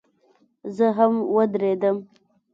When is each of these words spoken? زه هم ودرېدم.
زه 0.75 0.87
هم 0.97 1.13
ودرېدم. 1.35 1.97